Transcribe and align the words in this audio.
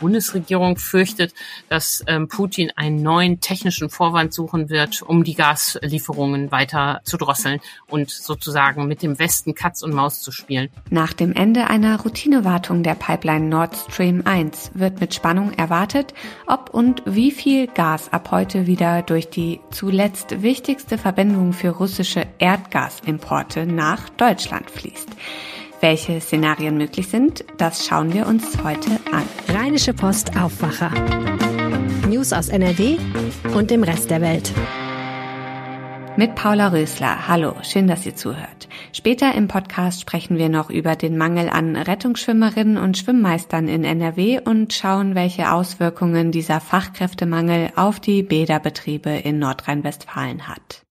Bundesregierung 0.00 0.76
fürchtet, 0.76 1.34
dass 1.68 2.04
ähm, 2.06 2.28
Putin 2.28 2.70
einen 2.76 3.02
neuen 3.02 3.40
technischen 3.40 3.90
Vorwand 3.90 4.32
suchen 4.32 4.70
wird, 4.70 5.02
um 5.02 5.24
die 5.24 5.34
Gaslieferungen 5.34 6.50
weiter 6.50 7.00
zu 7.04 7.16
drosseln 7.16 7.60
und 7.88 8.10
sozusagen 8.10 8.86
mit 8.86 9.02
dem 9.02 9.18
Westen 9.18 9.54
Katz 9.54 9.82
und 9.82 9.94
Maus 9.94 10.22
zu 10.22 10.32
spielen. 10.32 10.68
Nach 10.90 11.12
dem 11.12 11.32
Ende 11.32 11.68
einer 11.68 12.00
Routinewartung 12.00 12.82
der 12.82 12.94
Pipeline 12.94 13.46
Nord 13.46 13.76
Stream 13.76 14.22
1 14.24 14.72
wird 14.74 15.00
mit 15.00 15.14
Spannung 15.14 15.52
erwartet, 15.52 16.14
ob 16.46 16.70
und 16.70 17.02
wie 17.04 17.30
viel 17.30 17.66
Gas 17.66 18.12
ab 18.12 18.30
heute 18.30 18.66
wieder 18.66 19.02
durch 19.02 19.30
die 19.30 19.60
zuletzt 19.70 20.42
wichtigste 20.42 20.98
Verbindung 20.98 21.52
für 21.52 21.70
russische 21.70 22.26
Erdgasimporte 22.38 23.66
nach 23.66 24.08
Deutschland 24.10 24.70
fließt. 24.70 25.08
Welche 25.80 26.20
Szenarien 26.20 26.78
möglich 26.78 27.08
sind, 27.08 27.44
das 27.58 27.86
schauen 27.86 28.14
wir 28.14 28.26
uns 28.26 28.62
heute 28.64 28.90
an. 29.12 29.24
Rheinische 29.48 29.92
Post 29.92 30.36
Aufwacher. 30.36 30.90
News 32.08 32.32
aus 32.32 32.48
NRW 32.48 32.96
und 33.54 33.70
dem 33.70 33.82
Rest 33.82 34.10
der 34.10 34.22
Welt. 34.22 34.52
Mit 36.16 36.34
Paula 36.34 36.68
Rösler. 36.68 37.28
Hallo, 37.28 37.56
schön, 37.62 37.88
dass 37.88 38.06
ihr 38.06 38.16
zuhört. 38.16 38.68
Später 38.92 39.34
im 39.34 39.48
Podcast 39.48 40.00
sprechen 40.00 40.38
wir 40.38 40.48
noch 40.48 40.70
über 40.70 40.96
den 40.96 41.18
Mangel 41.18 41.50
an 41.50 41.76
Rettungsschwimmerinnen 41.76 42.78
und 42.78 42.96
Schwimmmeistern 42.96 43.68
in 43.68 43.84
NRW 43.84 44.40
und 44.42 44.72
schauen, 44.72 45.14
welche 45.14 45.52
Auswirkungen 45.52 46.32
dieser 46.32 46.60
Fachkräftemangel 46.60 47.70
auf 47.76 48.00
die 48.00 48.22
Bäderbetriebe 48.22 49.10
in 49.10 49.38
Nordrhein-Westfalen 49.38 50.48
hat. 50.48 50.85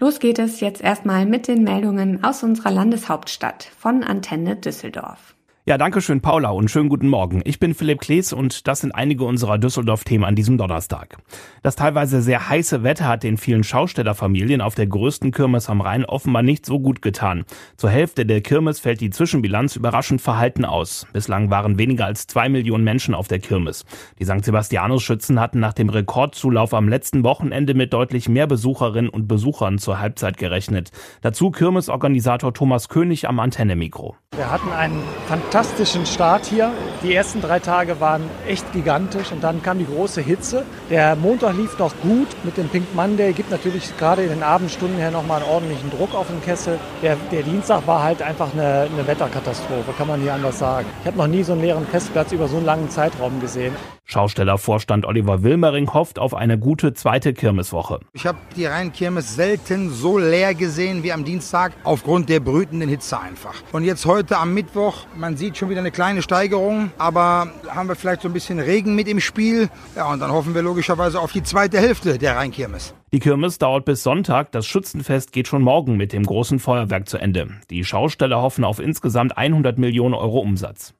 Los 0.00 0.20
geht 0.20 0.38
es 0.38 0.60
jetzt 0.60 0.80
erstmal 0.80 1.26
mit 1.26 1.48
den 1.48 1.64
Meldungen 1.64 2.22
aus 2.22 2.44
unserer 2.44 2.70
Landeshauptstadt 2.70 3.64
von 3.64 4.04
Antenne 4.04 4.54
Düsseldorf. 4.54 5.34
Ja, 5.68 5.76
danke 5.76 6.00
schön, 6.00 6.22
Paula, 6.22 6.48
und 6.48 6.70
schönen 6.70 6.88
guten 6.88 7.08
Morgen. 7.08 7.42
Ich 7.44 7.60
bin 7.60 7.74
Philipp 7.74 8.00
Klees 8.00 8.32
und 8.32 8.66
das 8.66 8.80
sind 8.80 8.92
einige 8.92 9.24
unserer 9.24 9.58
Düsseldorf-Themen 9.58 10.24
an 10.24 10.34
diesem 10.34 10.56
Donnerstag. 10.56 11.18
Das 11.62 11.76
teilweise 11.76 12.22
sehr 12.22 12.48
heiße 12.48 12.84
Wetter 12.84 13.04
hat 13.04 13.22
den 13.22 13.36
vielen 13.36 13.64
Schaustellerfamilien 13.64 14.62
auf 14.62 14.74
der 14.74 14.86
größten 14.86 15.30
Kirmes 15.30 15.68
am 15.68 15.82
Rhein 15.82 16.06
offenbar 16.06 16.42
nicht 16.42 16.64
so 16.64 16.80
gut 16.80 17.02
getan. 17.02 17.44
Zur 17.76 17.90
Hälfte 17.90 18.24
der 18.24 18.40
Kirmes 18.40 18.80
fällt 18.80 19.02
die 19.02 19.10
Zwischenbilanz 19.10 19.76
überraschend 19.76 20.22
verhalten 20.22 20.64
aus. 20.64 21.06
Bislang 21.12 21.50
waren 21.50 21.76
weniger 21.76 22.06
als 22.06 22.26
zwei 22.26 22.48
Millionen 22.48 22.84
Menschen 22.84 23.14
auf 23.14 23.28
der 23.28 23.38
Kirmes. 23.38 23.84
Die 24.18 24.24
St. 24.24 24.46
Sebastianus-Schützen 24.46 25.38
hatten 25.38 25.60
nach 25.60 25.74
dem 25.74 25.90
Rekordzulauf 25.90 26.72
am 26.72 26.88
letzten 26.88 27.24
Wochenende 27.24 27.74
mit 27.74 27.92
deutlich 27.92 28.30
mehr 28.30 28.46
Besucherinnen 28.46 29.10
und 29.10 29.28
Besuchern 29.28 29.76
zur 29.76 30.00
Halbzeit 30.00 30.38
gerechnet. 30.38 30.92
Dazu 31.20 31.50
Kirmesorganisator 31.50 32.54
Thomas 32.54 32.88
König 32.88 33.28
am 33.28 33.38
Antennemikro. 33.38 34.16
Wir 34.34 34.50
hatten 34.50 34.70
einen 34.70 35.02
fantastischen 35.26 35.57
Start 36.06 36.46
hier. 36.46 36.70
Die 37.02 37.12
ersten 37.12 37.40
drei 37.40 37.58
Tage 37.58 38.00
waren 38.00 38.22
echt 38.46 38.72
gigantisch 38.72 39.32
und 39.32 39.42
dann 39.42 39.60
kam 39.60 39.78
die 39.78 39.86
große 39.86 40.20
Hitze. 40.20 40.64
Der 40.88 41.16
Montag 41.16 41.56
lief 41.56 41.76
noch 41.78 41.92
gut 42.00 42.28
mit 42.44 42.56
dem 42.56 42.68
Pink 42.68 42.94
Monday, 42.94 43.32
gibt 43.32 43.50
natürlich 43.50 43.96
gerade 43.98 44.22
in 44.22 44.28
den 44.28 44.42
Abendstunden 44.44 44.98
her 44.98 45.10
nochmal 45.10 45.42
einen 45.42 45.50
ordentlichen 45.50 45.90
Druck 45.90 46.14
auf 46.14 46.28
den 46.28 46.40
Kessel. 46.42 46.78
Der, 47.02 47.16
der 47.32 47.42
Dienstag 47.42 47.86
war 47.88 48.04
halt 48.04 48.22
einfach 48.22 48.52
eine, 48.52 48.88
eine 48.92 49.06
Wetterkatastrophe, 49.06 49.92
kann 49.96 50.06
man 50.06 50.20
hier 50.20 50.34
anders 50.34 50.60
sagen. 50.60 50.86
Ich 51.00 51.06
habe 51.08 51.18
noch 51.18 51.26
nie 51.26 51.42
so 51.42 51.54
einen 51.54 51.62
leeren 51.62 51.86
Festplatz 51.86 52.30
über 52.30 52.46
so 52.46 52.58
einen 52.58 52.66
langen 52.66 52.88
Zeitraum 52.90 53.40
gesehen. 53.40 53.74
Schaustellervorstand 54.10 55.04
Oliver 55.04 55.42
Wilmering 55.42 55.92
hofft 55.92 56.18
auf 56.18 56.32
eine 56.32 56.58
gute 56.58 56.94
zweite 56.94 57.34
Kirmeswoche. 57.34 58.00
Ich 58.14 58.26
habe 58.26 58.38
die 58.56 58.64
Rheinkirmes 58.64 59.34
selten 59.34 59.90
so 59.90 60.16
leer 60.16 60.54
gesehen 60.54 61.02
wie 61.02 61.12
am 61.12 61.26
Dienstag, 61.26 61.74
aufgrund 61.84 62.30
der 62.30 62.40
brütenden 62.40 62.88
Hitze 62.88 63.20
einfach. 63.20 63.62
Und 63.70 63.84
jetzt 63.84 64.06
heute 64.06 64.38
am 64.38 64.54
Mittwoch, 64.54 65.06
man 65.14 65.36
sieht 65.36 65.58
schon 65.58 65.68
wieder 65.68 65.80
eine 65.80 65.90
kleine 65.90 66.22
Steigerung, 66.22 66.90
aber 66.96 67.52
haben 67.68 67.88
wir 67.90 67.96
vielleicht 67.96 68.22
so 68.22 68.28
ein 68.28 68.32
bisschen 68.32 68.60
Regen 68.60 68.94
mit 68.94 69.08
im 69.08 69.20
Spiel. 69.20 69.68
Ja, 69.94 70.10
und 70.10 70.20
dann 70.20 70.32
hoffen 70.32 70.54
wir 70.54 70.62
logischerweise 70.62 71.20
auf 71.20 71.32
die 71.32 71.42
zweite 71.42 71.78
Hälfte 71.78 72.16
der 72.16 72.36
Rheinkirmes. 72.36 72.94
Die 73.12 73.18
Kirmes 73.18 73.58
dauert 73.58 73.84
bis 73.84 74.02
Sonntag, 74.02 74.52
das 74.52 74.66
Schützenfest 74.66 75.32
geht 75.32 75.48
schon 75.48 75.60
morgen 75.60 75.98
mit 75.98 76.14
dem 76.14 76.24
großen 76.24 76.60
Feuerwerk 76.60 77.10
zu 77.10 77.18
Ende. 77.18 77.48
Die 77.68 77.84
Schausteller 77.84 78.40
hoffen 78.40 78.64
auf 78.64 78.78
insgesamt 78.78 79.36
100 79.36 79.76
Millionen 79.76 80.14
Euro 80.14 80.38
Umsatz. 80.38 80.94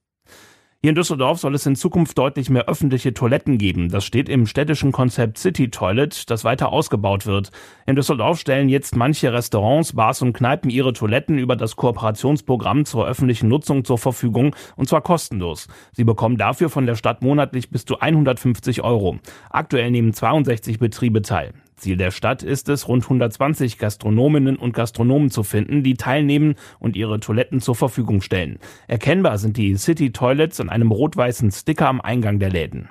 Hier 0.81 0.91
in 0.91 0.95
Düsseldorf 0.95 1.41
soll 1.41 1.57
es 1.57 1.67
in 1.67 1.75
Zukunft 1.75 2.17
deutlich 2.19 2.51
mehr 2.51 2.69
öffentliche 2.69 3.13
Toiletten 3.13 3.59
geben. 3.59 3.89
Das 3.89 4.05
steht 4.05 4.29
im 4.29 4.47
städtischen 4.47 4.93
Konzept 4.93 5.37
City 5.37 5.73
Toilet, 5.73 6.31
das 6.31 6.45
weiter 6.45 6.71
ausgebaut 6.71 7.27
wird. 7.27 7.51
In 7.87 7.97
Düsseldorf 7.97 8.39
stellen 8.39 8.69
jetzt 8.69 8.95
manche 8.95 9.33
Restaurants, 9.33 9.95
Bars 9.95 10.23
und 10.23 10.35
Kneipen 10.35 10.71
ihre 10.71 10.93
Toiletten 10.93 11.37
über 11.37 11.57
das 11.57 11.75
Kooperationsprogramm 11.75 12.85
zur 12.85 13.09
öffentlichen 13.09 13.49
Nutzung 13.49 13.85
zur 13.85 13.99
Verfügung 13.99 14.55
und 14.77 14.89
zwar 14.89 15.01
kostenlos. 15.03 15.67
Sie 15.91 16.05
bekommen 16.05 16.37
dafür 16.37 16.71
von 16.71 16.87
der 16.87 16.95
Stadt 16.95 17.23
monatlich 17.23 17.71
bis 17.71 17.85
zu 17.85 17.99
150 17.99 18.85
Euro. 18.85 19.19
Aktuell 19.51 19.91
nehmen 19.91 20.13
62 20.13 20.79
Betriebe 20.79 21.23
teil. 21.23 21.55
Ziel 21.79 21.97
der 21.97 22.11
Stadt 22.11 22.43
ist 22.43 22.69
es, 22.69 22.89
rund 22.89 23.05
120 23.05 23.79
Gastronominnen 23.79 24.57
und 24.57 24.73
Gastronomen 24.73 25.31
zu 25.31 25.43
finden, 25.43 25.83
die 25.83 25.95
teilnehmen 25.95 26.55
und 26.79 26.97
ihre 26.97 27.21
Toiletten 27.21 27.61
zur 27.61 27.75
Verfügung 27.75 28.21
stellen. 28.21 28.59
Erkennbar 28.87 29.39
sind 29.39 29.57
die 29.57 29.77
City 29.77 30.13
Toilets 30.13 30.61
an 30.61 30.69
einem 30.69 30.91
rot-weißen 30.91 31.51
Sticker 31.51 31.89
am 31.89 32.01
Eingang 32.01 32.39
der 32.39 32.51
Läden. 32.51 32.91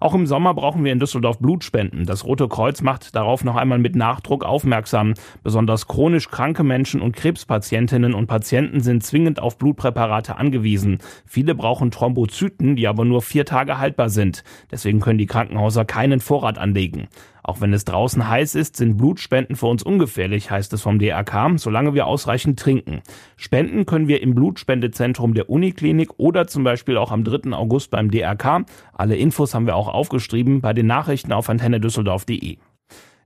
Auch 0.00 0.14
im 0.14 0.26
Sommer 0.26 0.54
brauchen 0.54 0.84
wir 0.84 0.92
in 0.92 1.00
Düsseldorf 1.00 1.38
Blutspenden. 1.38 2.06
Das 2.06 2.24
Rote 2.24 2.48
Kreuz 2.48 2.82
macht 2.82 3.16
darauf 3.16 3.42
noch 3.42 3.56
einmal 3.56 3.78
mit 3.78 3.96
Nachdruck 3.96 4.44
aufmerksam. 4.44 5.14
Besonders 5.42 5.88
chronisch 5.88 6.28
kranke 6.28 6.62
Menschen 6.62 7.00
und 7.00 7.16
Krebspatientinnen 7.16 8.14
und 8.14 8.28
Patienten 8.28 8.80
sind 8.80 9.02
zwingend 9.02 9.40
auf 9.40 9.58
Blutpräparate 9.58 10.36
angewiesen. 10.36 10.98
Viele 11.26 11.54
brauchen 11.54 11.90
Thrombozyten, 11.90 12.76
die 12.76 12.86
aber 12.86 13.04
nur 13.04 13.22
vier 13.22 13.44
Tage 13.44 13.78
haltbar 13.78 14.08
sind. 14.08 14.44
Deswegen 14.70 15.00
können 15.00 15.18
die 15.18 15.26
Krankenhäuser 15.26 15.84
keinen 15.84 16.20
Vorrat 16.20 16.58
anlegen. 16.58 17.08
Auch 17.48 17.62
wenn 17.62 17.72
es 17.72 17.86
draußen 17.86 18.28
heiß 18.28 18.56
ist, 18.56 18.76
sind 18.76 18.98
Blutspenden 18.98 19.56
für 19.56 19.68
uns 19.68 19.82
ungefährlich, 19.82 20.50
heißt 20.50 20.70
es 20.74 20.82
vom 20.82 20.98
DRK, 20.98 21.54
solange 21.56 21.94
wir 21.94 22.06
ausreichend 22.06 22.58
trinken. 22.60 23.00
Spenden 23.38 23.86
können 23.86 24.06
wir 24.06 24.20
im 24.20 24.34
Blutspendezentrum 24.34 25.32
der 25.32 25.48
Uniklinik 25.48 26.10
oder 26.18 26.46
zum 26.46 26.62
Beispiel 26.62 26.98
auch 26.98 27.10
am 27.10 27.24
3. 27.24 27.54
August 27.54 27.90
beim 27.90 28.10
DRK. 28.10 28.66
Alle 28.92 29.16
Infos 29.16 29.54
haben 29.54 29.64
wir 29.64 29.76
auch 29.76 29.88
aufgeschrieben 29.88 30.60
bei 30.60 30.74
den 30.74 30.88
Nachrichten 30.88 31.32
auf 31.32 31.48
antennedüsseldorf.de. 31.48 32.58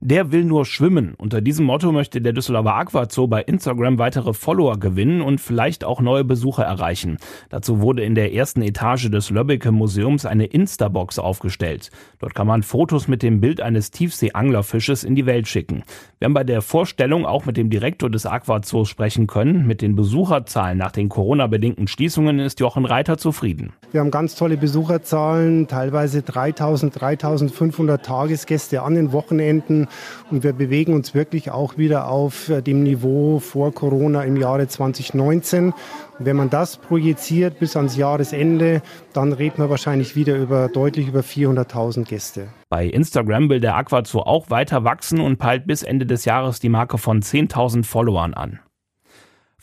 Der 0.05 0.33
will 0.33 0.43
nur 0.43 0.65
schwimmen. 0.65 1.13
Unter 1.17 1.39
diesem 1.39 1.65
Motto 1.65 1.93
möchte 1.93 2.19
der 2.19 2.33
Düsseldorfer 2.33 2.75
Aquazoo 2.75 3.27
bei 3.27 3.41
Instagram 3.41 3.99
weitere 3.99 4.33
Follower 4.33 4.77
gewinnen 4.77 5.21
und 5.21 5.39
vielleicht 5.39 5.85
auch 5.85 6.01
neue 6.01 6.25
Besucher 6.25 6.65
erreichen. 6.65 7.19
Dazu 7.47 7.79
wurde 7.79 8.03
in 8.03 8.13
der 8.13 8.33
ersten 8.33 8.61
Etage 8.63 9.09
des 9.09 9.29
Löbbecke 9.29 9.71
Museums 9.71 10.25
eine 10.25 10.43
Instabox 10.43 11.19
aufgestellt. 11.19 11.89
Dort 12.19 12.35
kann 12.35 12.47
man 12.47 12.63
Fotos 12.63 13.07
mit 13.07 13.23
dem 13.23 13.39
Bild 13.39 13.61
eines 13.61 13.91
Tiefseeanglerfisches 13.91 15.05
in 15.05 15.15
die 15.15 15.25
Welt 15.25 15.47
schicken. 15.47 15.83
Wir 16.19 16.25
haben 16.25 16.33
bei 16.33 16.43
der 16.43 16.61
Vorstellung 16.61 17.25
auch 17.25 17.45
mit 17.45 17.55
dem 17.55 17.69
Direktor 17.69 18.09
des 18.09 18.25
Aquazoos 18.25 18.89
sprechen 18.89 19.25
können. 19.25 19.65
Mit 19.67 19.81
den 19.81 19.95
Besucherzahlen 19.95 20.77
nach 20.77 20.91
den 20.91 21.07
Corona-bedingten 21.07 21.87
Schließungen 21.87 22.39
ist 22.39 22.59
Jochen 22.59 22.83
Reiter 22.83 23.17
zufrieden. 23.17 23.71
Wir 23.93 24.01
haben 24.01 24.11
ganz 24.11 24.35
tolle 24.35 24.57
Besucherzahlen, 24.57 25.69
teilweise 25.69 26.23
3000, 26.23 26.99
3500 26.99 28.05
Tagesgäste 28.05 28.81
an 28.81 28.95
den 28.95 29.13
Wochenenden. 29.13 29.87
Und 30.31 30.43
wir 30.43 30.53
bewegen 30.53 30.93
uns 30.93 31.13
wirklich 31.13 31.51
auch 31.51 31.77
wieder 31.77 32.07
auf 32.07 32.49
äh, 32.49 32.61
dem 32.61 32.83
Niveau 32.83 33.39
vor 33.39 33.73
Corona 33.73 34.23
im 34.23 34.37
Jahre 34.37 34.67
2019. 34.67 35.67
Und 35.67 36.25
wenn 36.25 36.35
man 36.35 36.49
das 36.49 36.77
projiziert 36.77 37.59
bis 37.59 37.75
ans 37.75 37.97
Jahresende, 37.97 38.81
dann 39.13 39.33
reden 39.33 39.57
wir 39.57 39.69
wahrscheinlich 39.69 40.15
wieder 40.15 40.35
über 40.35 40.67
deutlich 40.67 41.07
über 41.07 41.21
400.000 41.21 42.05
Gäste. 42.05 42.47
Bei 42.69 42.85
Instagram 42.85 43.49
will 43.49 43.59
der 43.59 43.75
Aquazoo 43.75 44.19
auch 44.19 44.49
weiter 44.49 44.83
wachsen 44.83 45.19
und 45.19 45.37
peilt 45.37 45.67
bis 45.67 45.83
Ende 45.83 46.05
des 46.05 46.25
Jahres 46.25 46.59
die 46.59 46.69
Marke 46.69 46.97
von 46.97 47.21
10.000 47.21 47.83
Followern 47.83 48.33
an. 48.33 48.59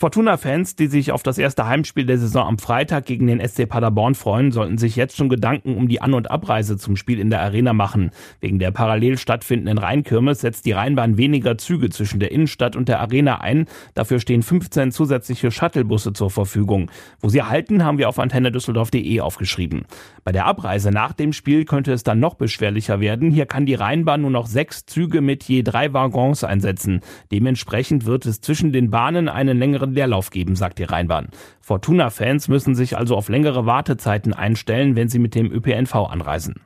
Fortuna-Fans, 0.00 0.76
die 0.76 0.86
sich 0.86 1.12
auf 1.12 1.22
das 1.22 1.36
erste 1.36 1.66
Heimspiel 1.66 2.06
der 2.06 2.16
Saison 2.16 2.46
am 2.46 2.58
Freitag 2.58 3.04
gegen 3.04 3.26
den 3.26 3.47
SC 3.47 3.68
Paderborn 3.68 4.14
freuen, 4.14 4.50
sollten 4.50 4.78
sich 4.78 4.97
jetzt 4.97 5.14
schon 5.14 5.28
Gedanken 5.28 5.76
um 5.76 5.88
die 5.88 6.00
An- 6.00 6.14
und 6.14 6.30
Abreise 6.30 6.78
zum 6.78 6.97
Spiel 6.97 7.20
in 7.20 7.28
der 7.28 7.42
Arena 7.42 7.74
machen. 7.74 8.10
Wegen 8.41 8.58
der 8.58 8.70
parallel 8.70 9.18
stattfindenden 9.18 9.76
Rheinkirmes 9.76 10.41
setzt 10.41 10.64
die 10.64 10.72
Rheinbahn 10.72 11.18
weniger 11.18 11.58
Züge 11.58 11.91
zwischen 11.91 12.18
der 12.18 12.32
Innenstadt 12.32 12.76
und 12.76 12.88
der 12.88 13.00
Arena 13.00 13.42
ein. 13.42 13.66
Dafür 13.92 14.20
stehen 14.20 14.42
15 14.42 14.91
zusätzliche 14.91 15.50
Shuttlebusse 15.50 16.14
zur 16.14 16.30
Verfügung. 16.30 16.91
Wo 17.20 17.28
sie 17.28 17.42
halten, 17.42 17.84
haben 17.84 17.98
wir 17.98 18.08
auf 18.08 18.18
antennedüsseldorf.de 18.18 19.20
aufgeschrieben. 19.20 19.82
Bei 20.24 20.32
der 20.32 20.46
Abreise 20.46 20.92
nach 20.92 21.12
dem 21.12 21.34
Spiel 21.34 21.66
könnte 21.66 21.92
es 21.92 22.04
dann 22.04 22.20
noch 22.20 22.36
beschwerlicher 22.36 23.00
werden. 23.00 23.30
Hier 23.30 23.44
kann 23.44 23.66
die 23.66 23.74
Rheinbahn 23.74 24.22
nur 24.22 24.30
noch 24.30 24.46
sechs 24.46 24.86
Züge 24.86 25.20
mit 25.20 25.44
je 25.44 25.62
drei 25.62 25.92
Waggons 25.92 26.42
einsetzen. 26.42 27.00
Dementsprechend 27.30 28.06
wird 28.06 28.24
es 28.24 28.41
zwischen 28.41 28.72
den 28.72 28.88
Bahnen 28.88 29.28
einen 29.28 29.58
längeren 29.58 29.90
Leerlauf 29.95 30.31
geben, 30.31 30.57
sagt 30.57 30.78
die 30.78 30.84
Rheinbahn. 30.84 31.28
Fortuna-Fans 31.60 32.48
müssen 32.48 32.75
sich 32.75 32.97
also 32.97 33.16
auf 33.16 33.28
längere 33.28 33.66
Wartezeiten 33.66 34.33
einstellen, 34.33 34.97
wenn 34.97 35.09
sie 35.09 35.19
mit 35.19 35.34
dem 35.34 35.53
ÖPNV 35.53 35.95
anreisen. 35.95 36.60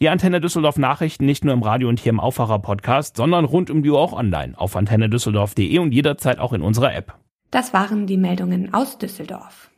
Die 0.00 0.08
Antenne 0.08 0.40
Düsseldorf 0.40 0.76
Nachrichten 0.76 1.24
nicht 1.24 1.44
nur 1.44 1.54
im 1.54 1.62
Radio 1.62 1.88
und 1.88 2.00
hier 2.00 2.10
im 2.10 2.20
Aufwacher 2.20 2.58
Podcast, 2.58 3.16
sondern 3.16 3.44
rund 3.44 3.70
um 3.70 3.82
die 3.82 3.90
Uhr 3.90 4.00
auch 4.00 4.12
online 4.12 4.58
auf 4.58 4.76
antennedüsseldorf.de 4.76 5.78
und 5.78 5.92
jederzeit 5.92 6.38
auch 6.38 6.52
in 6.52 6.62
unserer 6.62 6.94
App. 6.94 7.14
Das 7.50 7.72
waren 7.72 8.06
die 8.06 8.16
Meldungen 8.16 8.74
aus 8.74 8.98
Düsseldorf. 8.98 9.70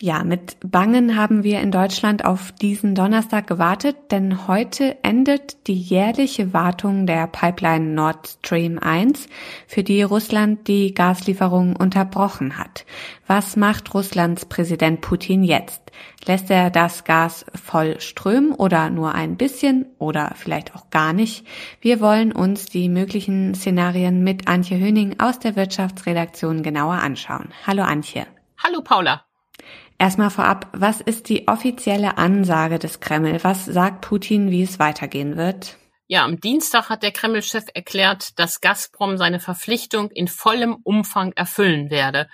Ja, 0.00 0.24
mit 0.24 0.56
Bangen 0.64 1.16
haben 1.16 1.44
wir 1.44 1.60
in 1.60 1.70
Deutschland 1.70 2.24
auf 2.24 2.50
diesen 2.50 2.96
Donnerstag 2.96 3.46
gewartet, 3.46 3.96
denn 4.10 4.48
heute 4.48 4.96
endet 5.04 5.68
die 5.68 5.78
jährliche 5.78 6.52
Wartung 6.52 7.06
der 7.06 7.28
Pipeline 7.28 7.94
Nord 7.94 8.26
Stream 8.26 8.80
1, 8.80 9.28
für 9.68 9.84
die 9.84 10.02
Russland 10.02 10.66
die 10.66 10.92
Gaslieferungen 10.92 11.76
unterbrochen 11.76 12.58
hat. 12.58 12.84
Was 13.28 13.54
macht 13.54 13.94
Russlands 13.94 14.46
Präsident 14.46 15.02
Putin 15.02 15.44
jetzt? 15.44 15.80
Lässt 16.26 16.50
er 16.50 16.70
das 16.70 17.04
Gas 17.04 17.46
voll 17.54 18.00
strömen 18.00 18.52
oder 18.52 18.90
nur 18.90 19.14
ein 19.14 19.36
bisschen 19.36 19.86
oder 19.98 20.32
vielleicht 20.34 20.74
auch 20.74 20.90
gar 20.90 21.12
nicht? 21.12 21.46
Wir 21.80 22.00
wollen 22.00 22.32
uns 22.32 22.66
die 22.66 22.88
möglichen 22.88 23.54
Szenarien 23.54 24.24
mit 24.24 24.48
Antje 24.48 24.78
Höning 24.78 25.20
aus 25.20 25.38
der 25.38 25.54
Wirtschaftsredaktion 25.54 26.64
genauer 26.64 26.94
anschauen. 26.94 27.50
Hallo 27.66 27.84
Antje. 27.84 28.26
Hallo 28.58 28.80
Paula. 28.82 29.24
Erstmal 29.98 30.30
vorab, 30.30 30.68
was 30.72 31.00
ist 31.00 31.28
die 31.28 31.48
offizielle 31.48 32.18
Ansage 32.18 32.78
des 32.78 33.00
Kreml? 33.00 33.42
Was 33.42 33.64
sagt 33.64 34.00
Putin, 34.00 34.50
wie 34.50 34.62
es 34.62 34.78
weitergehen 34.78 35.36
wird? 35.36 35.76
Ja, 36.08 36.24
am 36.24 36.40
Dienstag 36.40 36.90
hat 36.90 37.02
der 37.02 37.12
Kreml-Chef 37.12 37.64
erklärt, 37.72 38.38
dass 38.38 38.60
Gazprom 38.60 39.16
seine 39.16 39.40
Verpflichtung 39.40 40.10
in 40.10 40.28
vollem 40.28 40.76
Umfang 40.82 41.32
erfüllen 41.32 41.90
werde. 41.90 42.28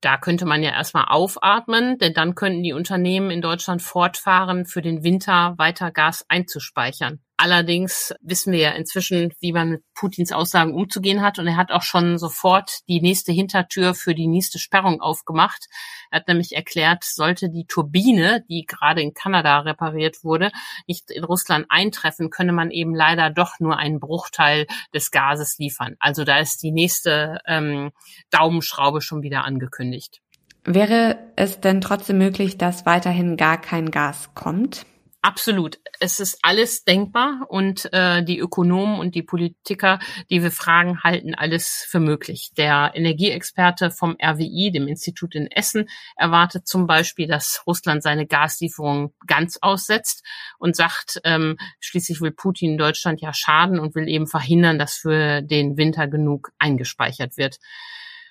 Da 0.00 0.18
könnte 0.18 0.44
man 0.44 0.62
ja 0.62 0.70
erstmal 0.70 1.06
aufatmen, 1.08 1.98
denn 1.98 2.12
dann 2.12 2.34
könnten 2.34 2.62
die 2.62 2.72
Unternehmen 2.72 3.30
in 3.30 3.40
Deutschland 3.40 3.82
fortfahren, 3.82 4.66
für 4.66 4.82
den 4.82 5.02
Winter 5.02 5.54
weiter 5.56 5.90
Gas 5.90 6.24
einzuspeichern. 6.28 7.20
Allerdings 7.38 8.14
wissen 8.22 8.52
wir 8.52 8.60
ja 8.60 8.70
inzwischen, 8.70 9.32
wie 9.40 9.52
man 9.52 9.68
mit 9.68 9.82
Putins 9.94 10.32
Aussagen 10.32 10.72
umzugehen 10.72 11.20
hat. 11.20 11.38
Und 11.38 11.46
er 11.46 11.56
hat 11.56 11.70
auch 11.70 11.82
schon 11.82 12.16
sofort 12.18 12.80
die 12.88 13.02
nächste 13.02 13.30
Hintertür 13.30 13.94
für 13.94 14.14
die 14.14 14.26
nächste 14.26 14.58
Sperrung 14.58 15.02
aufgemacht. 15.02 15.66
Er 16.10 16.20
hat 16.20 16.28
nämlich 16.28 16.56
erklärt, 16.56 17.04
sollte 17.04 17.50
die 17.50 17.66
Turbine, 17.66 18.44
die 18.48 18.64
gerade 18.64 19.02
in 19.02 19.12
Kanada 19.12 19.60
repariert 19.60 20.24
wurde, 20.24 20.50
nicht 20.86 21.10
in 21.10 21.24
Russland 21.24 21.66
eintreffen, 21.68 22.30
könne 22.30 22.52
man 22.52 22.70
eben 22.70 22.94
leider 22.94 23.28
doch 23.28 23.60
nur 23.60 23.76
einen 23.76 24.00
Bruchteil 24.00 24.66
des 24.94 25.10
Gases 25.10 25.58
liefern. 25.58 25.96
Also 25.98 26.24
da 26.24 26.38
ist 26.38 26.62
die 26.62 26.72
nächste 26.72 27.40
ähm, 27.46 27.90
Daumenschraube 28.30 29.02
schon 29.02 29.22
wieder 29.22 29.44
angekündigt. 29.44 30.22
Wäre 30.64 31.18
es 31.36 31.60
denn 31.60 31.80
trotzdem 31.80 32.18
möglich, 32.18 32.56
dass 32.56 32.86
weiterhin 32.86 33.36
gar 33.36 33.60
kein 33.60 33.90
Gas 33.90 34.30
kommt? 34.34 34.86
Absolut. 35.26 35.80
Es 35.98 36.20
ist 36.20 36.38
alles 36.42 36.84
denkbar 36.84 37.46
und 37.48 37.92
äh, 37.92 38.22
die 38.22 38.38
Ökonomen 38.38 39.00
und 39.00 39.16
die 39.16 39.24
Politiker, 39.24 39.98
die 40.30 40.40
wir 40.40 40.52
fragen, 40.52 41.02
halten 41.02 41.34
alles 41.34 41.84
für 41.90 41.98
möglich. 41.98 42.52
Der 42.56 42.92
Energieexperte 42.94 43.90
vom 43.90 44.16
RWI, 44.22 44.70
dem 44.70 44.86
Institut 44.86 45.34
in 45.34 45.50
Essen, 45.50 45.88
erwartet 46.14 46.68
zum 46.68 46.86
Beispiel, 46.86 47.26
dass 47.26 47.64
Russland 47.66 48.04
seine 48.04 48.28
Gaslieferungen 48.28 49.14
ganz 49.26 49.58
aussetzt 49.60 50.24
und 50.60 50.76
sagt, 50.76 51.20
ähm, 51.24 51.56
schließlich 51.80 52.20
will 52.20 52.30
Putin 52.30 52.78
Deutschland 52.78 53.20
ja 53.20 53.32
schaden 53.34 53.80
und 53.80 53.96
will 53.96 54.06
eben 54.06 54.28
verhindern, 54.28 54.78
dass 54.78 54.94
für 54.94 55.42
den 55.42 55.76
Winter 55.76 56.06
genug 56.06 56.52
eingespeichert 56.60 57.36
wird. 57.36 57.56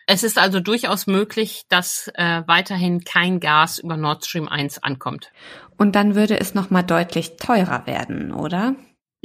Es 0.08 0.24
ist 0.24 0.38
also 0.38 0.60
durchaus 0.60 1.08
möglich, 1.08 1.64
dass 1.70 2.12
äh, 2.14 2.44
weiterhin 2.46 3.04
kein 3.04 3.40
Gas 3.40 3.80
über 3.80 3.98
Nord 3.98 4.26
Stream 4.26 4.48
1 4.48 4.84
ankommt. 4.84 5.32
Und 5.78 5.96
dann 5.96 6.16
würde 6.16 6.40
es 6.40 6.54
nochmal 6.54 6.84
deutlich 6.84 7.38
teurer 7.38 7.88
werden, 7.88 8.32
oder? 8.32 8.76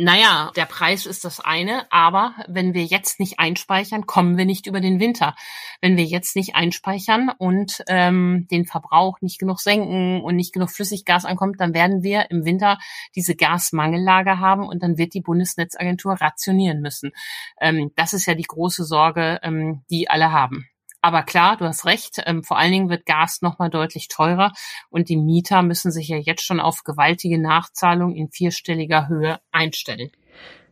Naja, 0.03 0.51
der 0.57 0.65
Preis 0.65 1.05
ist 1.05 1.27
das 1.27 1.41
eine, 1.41 1.85
aber 1.93 2.35
wenn 2.49 2.73
wir 2.73 2.85
jetzt 2.85 3.21
nicht 3.21 3.39
einspeichern, 3.39 4.07
kommen 4.07 4.39
wir 4.39 4.47
nicht 4.47 4.67
über 4.67 4.81
den 4.81 4.99
Winter. 4.99 5.37
Wenn 5.83 5.99
wir 5.99 6.05
jetzt 6.05 6.37
nicht 6.37 6.55
einspeichern 6.55 7.31
und 7.37 7.85
ähm, 7.87 8.47
den 8.51 8.65
Verbrauch 8.65 9.21
nicht 9.21 9.39
genug 9.39 9.61
senken 9.61 10.23
und 10.23 10.37
nicht 10.37 10.55
genug 10.55 10.71
Flüssiggas 10.71 11.27
ankommt, 11.27 11.61
dann 11.61 11.75
werden 11.75 12.03
wir 12.03 12.31
im 12.31 12.47
Winter 12.47 12.79
diese 13.15 13.37
Gasmangellage 13.37 14.39
haben 14.39 14.67
und 14.67 14.83
dann 14.83 14.97
wird 14.97 15.13
die 15.13 15.21
Bundesnetzagentur 15.21 16.15
rationieren 16.15 16.81
müssen. 16.81 17.13
Ähm, 17.61 17.91
das 17.95 18.15
ist 18.15 18.25
ja 18.25 18.35
die 18.35 18.45
große 18.45 18.85
Sorge, 18.85 19.39
ähm, 19.43 19.83
die 19.91 20.09
alle 20.09 20.33
haben. 20.33 20.71
Aber 21.03 21.23
klar, 21.23 21.57
du 21.57 21.65
hast 21.65 21.87
recht, 21.87 22.21
ähm, 22.27 22.43
vor 22.43 22.59
allen 22.59 22.73
Dingen 22.73 22.91
wird 22.91 23.07
Gas 23.07 23.41
nochmal 23.43 23.71
deutlich 23.71 24.09
teurer 24.09 24.53
und 24.91 25.09
die 25.09 25.17
Mieter 25.17 25.63
müssen 25.63 25.91
sich 25.91 26.09
ja 26.09 26.17
jetzt 26.17 26.45
schon 26.45 26.61
auf 26.61 26.85
gewaltige 26.85 27.41
Nachzahlungen 27.41 28.17
in 28.17 28.31
vierstelliger 28.31 29.09
Höhe 29.09 29.41
einstellen. 29.51 30.11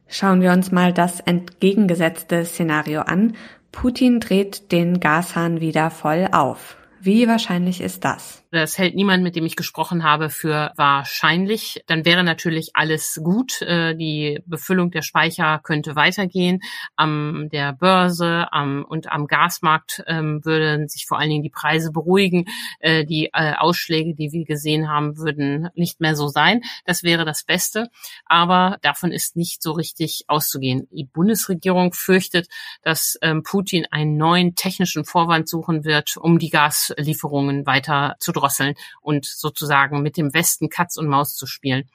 Schauen 0.07 0.41
wir 0.41 0.53
uns 0.53 0.73
mal 0.73 0.93
das 0.93 1.21
entgegengesetzte 1.21 2.45
Szenario 2.45 3.03
an. 3.03 3.37
Putin 3.73 4.21
dreht 4.21 4.73
den 4.73 5.01
Gashahn 5.01 5.61
wieder 5.61 5.91
voll 5.91 6.29
auf. 6.33 6.77
Wie 7.01 7.29
wahrscheinlich 7.29 7.81
ist 7.81 8.05
das? 8.05 8.43
Das 8.51 8.79
hält 8.79 8.95
niemand, 8.95 9.23
mit 9.23 9.37
dem 9.37 9.45
ich 9.45 9.57
gesprochen 9.57 10.05
habe, 10.05 10.31
für 10.31 10.73
wahrscheinlich. 10.77 11.83
Dann 11.87 12.05
wäre 12.07 12.25
natürlich 12.25 12.71
alles 12.75 13.21
gut. 13.23 13.61
Äh, 13.61 13.95
die 13.95 14.41
Befüllung 14.47 14.91
der 14.91 15.03
Speicher 15.03 15.61
könnte 15.63 15.97
weitergehen. 15.97 16.61
Am 16.97 17.51
der 17.53 17.75
Börse 17.75 18.53
am, 18.53 18.85
und 18.89 19.13
am 19.13 19.27
Gasmarkt 19.27 20.03
ähm, 20.07 20.45
würden 20.45 20.89
sich 20.89 21.05
vor 21.07 21.19
allen 21.19 21.29
Dingen 21.29 21.43
die 21.43 21.51
Preise 21.51 21.93
beruhigen. 21.93 22.47
Äh, 22.81 23.05
die 23.05 23.31
äh, 23.33 23.53
Ausschläge, 23.55 24.15
die 24.15 24.33
wir 24.33 24.45
gesehen 24.45 24.89
haben, 24.89 25.19
würden 25.19 25.69
nicht 25.75 26.01
mehr 26.01 26.17
so 26.17 26.29
sein. 26.29 26.63
Das 26.87 27.03
wäre 27.03 27.27
das 27.27 27.45
Beste. 27.45 27.91
Aber 28.25 28.79
davon 28.81 29.13
ist 29.13 29.37
nicht 29.37 29.63
so 29.63 29.73
richtig 29.73 30.25
auszugehen. 30.27 30.89
Die 30.91 31.05
Bundesregierung 31.05 31.93
fürchtet, 31.93 32.49
dass 32.83 33.19
ähm, 33.21 33.43
Putin 33.43 33.87
einen 33.91 34.17
neuen 34.17 34.55
technischen 34.55 35.05
Vorwand 35.05 35.49
suchen 35.49 35.85
wird, 35.85 36.17
um 36.17 36.39
die 36.39 36.51
Gas 36.51 36.88
Gaslieferungen 36.97 37.67
weiter 37.67 38.17
zu 38.21 38.33
drosseln 38.33 38.75
und 39.01 39.27
sozusagen 39.27 40.03
mit 40.03 40.17
dem 40.17 40.35
Westen 40.35 40.69
Katz 40.69 40.97
und 40.97 41.09
Maus 41.09 41.35
zu 41.35 41.47
spielen. 41.47 41.89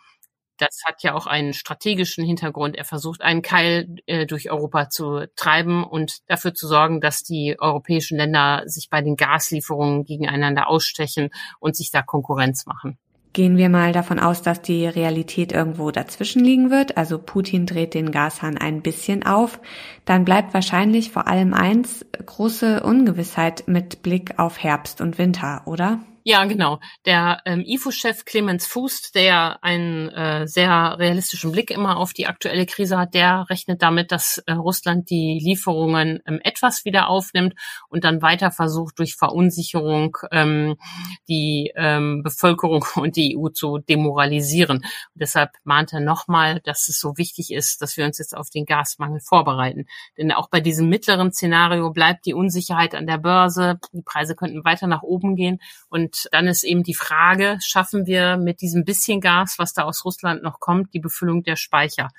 Das 0.57 0.81
hat 0.85 1.01
ja 1.01 1.15
auch 1.15 1.25
einen 1.25 1.53
strategischen 1.53 2.23
Hintergrund. 2.23 2.75
Er 2.75 2.85
versucht, 2.85 3.21
einen 3.21 3.41
Keil 3.41 3.95
äh, 4.05 4.27
durch 4.27 4.51
Europa 4.51 4.89
zu 4.89 5.27
treiben 5.35 5.83
und 5.83 6.19
dafür 6.27 6.53
zu 6.53 6.67
sorgen, 6.67 7.01
dass 7.01 7.23
die 7.23 7.55
europäischen 7.59 8.17
Länder 8.17 8.61
sich 8.65 8.89
bei 8.89 9.01
den 9.01 9.15
Gaslieferungen 9.15 10.03
gegeneinander 10.03 10.67
ausstechen 10.67 11.31
und 11.59 11.75
sich 11.75 11.89
da 11.89 12.03
Konkurrenz 12.03 12.67
machen. 12.67 12.99
Gehen 13.33 13.57
wir 13.57 13.69
mal 13.69 13.93
davon 13.93 14.19
aus, 14.19 14.43
dass 14.43 14.61
die 14.61 14.85
Realität 14.85 15.51
irgendwo 15.51 15.89
dazwischen 15.89 16.43
liegen 16.43 16.69
wird, 16.69 16.97
also 16.97 17.17
Putin 17.17 17.65
dreht 17.65 17.95
den 17.95 18.11
Gashahn 18.11 18.59
ein 18.59 18.83
bisschen 18.83 19.25
auf, 19.25 19.59
dann 20.05 20.23
bleibt 20.23 20.53
wahrscheinlich 20.53 21.11
vor 21.11 21.27
allem 21.27 21.55
eins, 21.55 22.05
große 22.25 22.83
Ungewissheit 22.83 23.63
mit 23.65 24.03
Blick 24.03 24.37
auf 24.37 24.59
Herbst 24.61 25.01
und 25.01 25.17
Winter, 25.17 25.63
oder? 25.65 25.99
Ja, 26.25 26.45
genau. 26.45 26.79
Der 27.05 27.41
ähm, 27.45 27.65
IFO-Chef 27.65 28.23
Clemens 28.23 28.65
Fuß, 28.65 29.11
der 29.11 29.61
einen 29.61 30.07
äh, 30.09 30.47
sehr 30.47 30.97
realistischen 30.97 31.51
Blick 31.51 31.69
immer 31.69 31.97
auf 31.97 32.13
die 32.13 32.27
aktuelle 32.27 32.65
Krise 32.65 32.97
hat, 32.97 33.13
der 33.13 33.45
rechnet 33.49 33.81
damit, 33.81 34.13
dass 34.13 34.37
äh, 34.45 34.53
Russland 34.53 35.09
die 35.09 35.37
Lieferungen 35.43 36.21
ähm, 36.25 36.39
etwas 36.41 36.85
wieder 36.85 37.09
aufnimmt 37.09 37.55
und 37.89 38.05
dann 38.05 38.21
weiter 38.21 38.51
versucht, 38.51 38.99
durch 38.99 39.15
Verunsicherung 39.15 40.17
ähm, 40.31 40.77
die 41.27 41.73
ähm, 41.75 42.23
Bevölkerung 42.23 42.85
und 42.95 43.17
die 43.17 43.37
EU 43.37 43.49
zu 43.49 43.79
demoralisieren. 43.79 44.77
Und 44.77 44.85
deshalb 45.15 45.51
mahnt 45.65 45.91
er 45.91 45.99
nochmal, 45.99 46.61
dass 46.63 46.87
es 46.87 47.01
so 47.01 47.17
wichtig 47.17 47.51
ist, 47.51 47.81
dass 47.81 47.97
wir 47.97 48.05
uns 48.05 48.17
jetzt 48.17 48.35
auf 48.35 48.49
den 48.49 48.63
Gasmangel 48.65 49.19
vorbereiten. 49.19 49.87
Denn 50.17 50.31
auch 50.31 50.49
bei 50.49 50.61
diesem 50.61 50.87
mittleren 50.87 51.33
Szenario 51.33 51.91
bleibt 51.91 52.25
die 52.25 52.33
Unsicherheit 52.33 52.95
an 52.95 53.07
der 53.07 53.17
Börse. 53.17 53.77
Die 53.91 54.03
Preise 54.03 54.35
könnten 54.35 54.63
weiter 54.63 54.87
nach 54.87 55.03
oben 55.03 55.35
gehen 55.35 55.59
und 55.89 56.12
und 56.13 56.29
dann 56.31 56.47
ist 56.47 56.63
eben 56.63 56.83
die 56.83 56.93
Frage, 56.93 57.57
schaffen 57.61 58.05
wir 58.05 58.37
mit 58.37 58.61
diesem 58.61 58.85
bisschen 58.85 59.21
Gas, 59.21 59.55
was 59.57 59.73
da 59.73 59.83
aus 59.83 60.05
Russland 60.05 60.43
noch 60.43 60.59
kommt, 60.59 60.93
die 60.93 60.99
Befüllung 60.99 61.43
der 61.43 61.55
Speicher? 61.55 62.09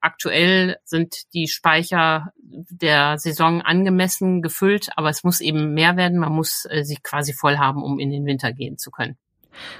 Aktuell 0.00 0.78
sind 0.84 1.14
die 1.32 1.46
Speicher 1.46 2.32
der 2.36 3.18
Saison 3.18 3.62
angemessen 3.62 4.42
gefüllt, 4.42 4.88
aber 4.96 5.10
es 5.10 5.22
muss 5.22 5.40
eben 5.40 5.74
mehr 5.74 5.96
werden. 5.96 6.18
Man 6.18 6.32
muss 6.32 6.66
äh, 6.68 6.82
sie 6.84 6.98
quasi 7.02 7.32
voll 7.32 7.58
haben, 7.58 7.82
um 7.82 8.00
in 8.00 8.10
den 8.10 8.26
Winter 8.26 8.52
gehen 8.52 8.78
zu 8.78 8.90
können. 8.90 9.16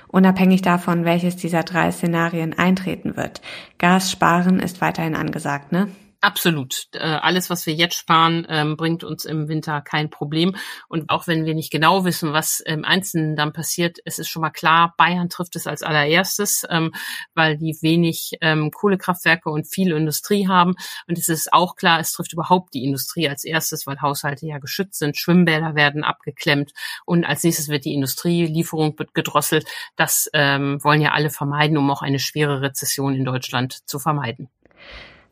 Unabhängig 0.09 0.63
davon, 0.63 1.05
welches 1.05 1.37
dieser 1.37 1.65
drei 1.65 1.91
Szenarien 1.91 2.57
eintreten 2.57 3.17
wird. 3.17 3.41
Gas 3.79 4.13
sparen 4.13 4.61
ist 4.61 4.81
weiterhin 4.81 5.17
angesagt, 5.17 5.73
ne? 5.73 5.89
Absolut. 6.25 6.87
Äh, 6.93 7.01
alles, 7.01 7.51
was 7.51 7.67
wir 7.67 7.75
jetzt 7.75 7.97
sparen, 7.97 8.47
ähm, 8.49 8.77
bringt 8.77 9.03
uns 9.03 9.25
im 9.25 9.49
Winter 9.49 9.81
kein 9.81 10.09
Problem. 10.09 10.55
Und 10.87 11.11
auch 11.11 11.27
wenn 11.27 11.45
wir 11.45 11.55
nicht 11.55 11.73
genau 11.73 12.05
wissen, 12.05 12.33
was 12.33 12.61
im 12.61 12.85
Einzelnen 12.85 13.35
dann 13.35 13.53
passiert, 13.53 13.99
es 14.05 14.21
ist 14.21 14.29
schon 14.29 14.43
mal 14.43 14.51
klar, 14.51 14.95
Bayern 14.97 15.29
trifft 15.29 15.57
es 15.57 15.67
als 15.67 15.83
allererstes, 15.83 16.65
ähm, 16.71 16.93
weil 17.35 17.59
die 17.59 17.77
wenig 17.81 18.35
ähm, 18.41 18.71
Kohlekraftwerke 18.71 19.51
und 19.51 19.65
viel 19.67 19.91
Industrie 19.91 20.47
haben. 20.47 20.77
Und 21.09 21.19
es 21.19 21.29
ist 21.29 21.53
auch 21.53 21.75
klar, 21.75 21.99
es 21.99 22.13
trifft 22.13 22.33
überhaupt 22.33 22.73
die 22.73 22.85
Industrie 22.85 23.29
als 23.29 23.43
erstes, 23.43 23.85
weil 23.89 24.01
Haushalte 24.01 24.47
ja 24.47 24.59
geschützt 24.59 25.01
sind, 25.01 25.17
Schwimmbäder 25.17 25.75
werden 25.75 26.05
abgeklemmt 26.05 26.71
und 27.05 27.25
als 27.25 27.43
nächstes 27.43 27.69
wird 27.69 27.85
die 27.85 27.95
Industrielieferung 27.95 28.95
gedrosselt. 29.13 29.67
Das 29.97 30.31
wollen 30.33 31.01
ja 31.01 31.13
alle 31.13 31.31
vermeiden, 31.31 31.77
um 31.77 31.91
auch 31.91 32.03
eine 32.03 32.19
schwere 32.19 32.61
Rezession 32.61 33.15
in 33.15 33.25
Deutschland 33.25 33.89
zu 33.89 33.99
vermeiden. 33.99 34.49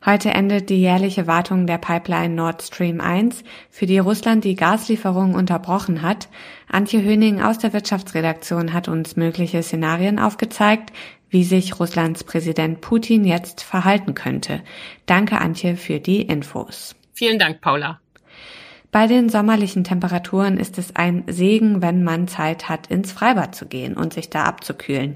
Heute 0.03 0.31
endet 0.31 0.71
die 0.71 0.81
jährliche 0.81 1.27
Wartung 1.27 1.67
der 1.67 1.77
Pipeline 1.77 2.33
Nord 2.33 2.63
Stream 2.63 2.99
1, 2.99 3.43
für 3.69 3.85
die 3.85 3.99
Russland 3.99 4.43
die 4.43 4.55
Gaslieferungen 4.55 5.35
unterbrochen 5.35 6.01
hat. 6.01 6.27
Antje 6.67 7.03
Höning 7.03 7.39
aus 7.39 7.59
der 7.59 7.71
Wirtschaftsredaktion 7.71 8.73
hat 8.73 8.87
uns 8.87 9.15
mögliche 9.15 9.61
Szenarien 9.61 10.17
aufgezeigt, 10.17 10.91
wie 11.29 11.43
sich 11.43 11.79
Russlands 11.79 12.23
Präsident 12.23 12.81
Putin 12.81 13.25
jetzt 13.25 13.61
verhalten 13.61 14.15
könnte. 14.15 14.63
Danke, 15.05 15.39
Antje, 15.39 15.77
für 15.77 15.99
die 15.99 16.23
Infos. 16.23 16.95
Vielen 17.13 17.37
Dank, 17.37 17.61
Paula. 17.61 17.99
Bei 18.91 19.07
den 19.07 19.29
sommerlichen 19.29 19.85
Temperaturen 19.85 20.57
ist 20.57 20.77
es 20.77 20.97
ein 20.97 21.23
Segen, 21.27 21.81
wenn 21.81 22.03
man 22.03 22.27
Zeit 22.27 22.67
hat, 22.67 22.87
ins 22.87 23.13
Freibad 23.13 23.55
zu 23.55 23.65
gehen 23.65 23.95
und 23.95 24.13
sich 24.13 24.29
da 24.29 24.43
abzukühlen. 24.43 25.15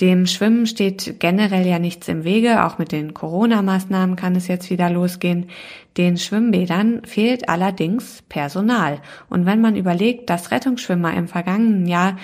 Dem 0.00 0.26
Schwimmen 0.26 0.64
steht 0.68 1.18
generell 1.18 1.66
ja 1.66 1.80
nichts 1.80 2.06
im 2.06 2.22
Wege, 2.22 2.64
auch 2.64 2.78
mit 2.78 2.92
den 2.92 3.14
Corona-Maßnahmen 3.14 4.14
kann 4.14 4.36
es 4.36 4.46
jetzt 4.46 4.70
wieder 4.70 4.90
losgehen. 4.90 5.48
Den 5.96 6.18
Schwimmbädern 6.18 7.02
fehlt 7.04 7.48
allerdings 7.48 8.22
Personal. 8.28 9.00
Und 9.28 9.44
wenn 9.44 9.60
man 9.60 9.74
überlegt, 9.74 10.30
dass 10.30 10.52
Rettungsschwimmer 10.52 11.12
im 11.14 11.26
vergangenen 11.26 11.86
Jahr 11.86 12.16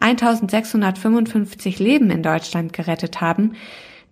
1655 0.00 1.78
Leben 1.78 2.10
in 2.10 2.22
Deutschland 2.22 2.74
gerettet 2.74 3.22
haben, 3.22 3.54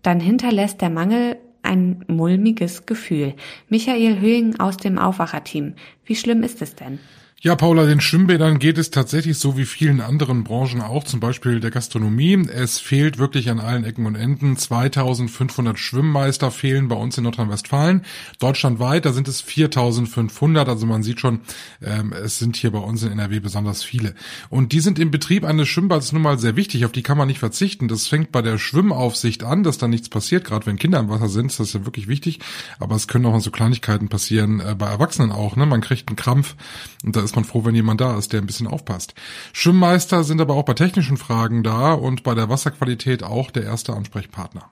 dann 0.02 0.18
hinterlässt 0.18 0.80
der 0.80 0.90
Mangel 0.90 1.36
ein 1.62 2.04
mulmiges 2.08 2.86
Gefühl. 2.86 3.34
Michael 3.68 4.20
Höhing 4.20 4.58
aus 4.58 4.76
dem 4.76 4.98
Aufwacherteam. 4.98 5.74
Wie 6.04 6.16
schlimm 6.16 6.42
ist 6.42 6.62
es 6.62 6.74
denn? 6.74 6.98
Ja, 7.40 7.54
Paula, 7.54 7.86
den 7.86 8.00
Schwimmbädern 8.00 8.58
geht 8.58 8.78
es 8.78 8.90
tatsächlich 8.90 9.38
so 9.38 9.56
wie 9.56 9.64
vielen 9.64 10.00
anderen 10.00 10.42
Branchen 10.42 10.80
auch, 10.80 11.04
zum 11.04 11.20
Beispiel 11.20 11.60
der 11.60 11.70
Gastronomie. 11.70 12.48
Es 12.52 12.80
fehlt 12.80 13.18
wirklich 13.18 13.48
an 13.48 13.60
allen 13.60 13.84
Ecken 13.84 14.06
und 14.06 14.16
Enden. 14.16 14.56
2500 14.56 15.78
Schwimmmeister 15.78 16.50
fehlen 16.50 16.88
bei 16.88 16.96
uns 16.96 17.16
in 17.16 17.22
Nordrhein-Westfalen. 17.22 18.04
Deutschlandweit, 18.40 19.04
da 19.04 19.12
sind 19.12 19.28
es 19.28 19.40
4500. 19.40 20.68
Also 20.68 20.84
man 20.86 21.04
sieht 21.04 21.20
schon, 21.20 21.42
ähm, 21.80 22.12
es 22.12 22.40
sind 22.40 22.56
hier 22.56 22.72
bei 22.72 22.80
uns 22.80 23.04
in 23.04 23.12
NRW 23.12 23.38
besonders 23.38 23.84
viele. 23.84 24.16
Und 24.50 24.72
die 24.72 24.80
sind 24.80 24.98
im 24.98 25.12
Betrieb 25.12 25.44
eines 25.44 25.68
Schwimmbads 25.68 26.10
nun 26.10 26.22
mal 26.22 26.40
sehr 26.40 26.56
wichtig. 26.56 26.86
Auf 26.86 26.92
die 26.92 27.04
kann 27.04 27.18
man 27.18 27.28
nicht 27.28 27.38
verzichten. 27.38 27.86
Das 27.86 28.08
fängt 28.08 28.32
bei 28.32 28.42
der 28.42 28.58
Schwimmaufsicht 28.58 29.44
an, 29.44 29.62
dass 29.62 29.78
da 29.78 29.86
nichts 29.86 30.08
passiert. 30.08 30.44
Gerade 30.44 30.66
wenn 30.66 30.76
Kinder 30.76 30.98
im 30.98 31.08
Wasser 31.08 31.28
sind, 31.28 31.52
ist 31.52 31.60
das 31.60 31.72
ja 31.72 31.86
wirklich 31.86 32.08
wichtig. 32.08 32.40
Aber 32.80 32.96
es 32.96 33.06
können 33.06 33.26
auch 33.26 33.38
so 33.38 33.52
Kleinigkeiten 33.52 34.08
passieren, 34.08 34.58
äh, 34.58 34.74
bei 34.76 34.88
Erwachsenen 34.88 35.30
auch. 35.30 35.54
Ne? 35.54 35.66
Man 35.66 35.82
kriegt 35.82 36.08
einen 36.08 36.16
Krampf 36.16 36.56
und 37.04 37.14
da 37.14 37.27
ist 37.28 37.36
man 37.36 37.44
froh, 37.44 37.64
wenn 37.64 37.74
jemand 37.74 38.00
da 38.00 38.16
ist, 38.16 38.32
der 38.32 38.40
ein 38.40 38.46
bisschen 38.46 38.66
aufpasst. 38.66 39.14
Schwimmmeister 39.52 40.24
sind 40.24 40.40
aber 40.40 40.54
auch 40.54 40.64
bei 40.64 40.74
technischen 40.74 41.16
Fragen 41.16 41.62
da 41.62 41.92
und 41.92 42.22
bei 42.22 42.34
der 42.34 42.48
Wasserqualität 42.48 43.22
auch 43.22 43.50
der 43.50 43.64
erste 43.64 43.92
Ansprechpartner. 43.92 44.70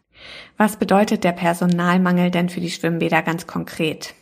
Was 0.56 0.76
bedeutet 0.76 1.24
der 1.24 1.32
Personalmangel 1.32 2.30
denn 2.30 2.48
für 2.48 2.60
die 2.60 2.70
Schwimmbäder 2.70 3.22
ganz 3.22 3.46
konkret? 3.46 4.14